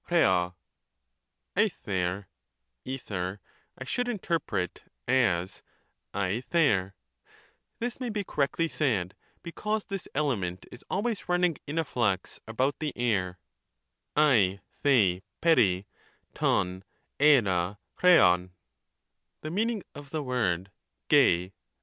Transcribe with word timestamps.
AiOrjp 0.09 0.55
(aether) 2.87 3.39
I 3.77 3.83
should 3.83 4.07
interpret 4.07 4.83
as 5.07 5.61
deiOsrip; 6.11 6.93
this 7.77 7.99
may 7.99 8.09
be 8.09 8.23
correctly 8.23 8.67
said, 8.67 9.15
because 9.43 9.85
this 9.85 10.07
element 10.15 10.65
is 10.71 10.83
always 10.89 11.29
running 11.29 11.57
in 11.67 11.77
a 11.77 11.85
flux 11.85 12.39
about 12.47 12.79
the 12.79 12.93
air 12.97 13.37
{del 14.15 14.23
On 14.25 14.31
nepl 14.33 14.61
tov 16.33 16.65
depa 16.73 16.83
pecoi'). 17.99 18.49
The 19.41 19.51
meaning 19.51 19.83
of 19.93 20.09
the 20.09 20.23
word 20.23 20.71
y?) 21.11 21.51